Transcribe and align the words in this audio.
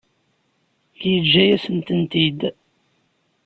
Yeǧǧa-yasent-tent-id. 1.09 2.41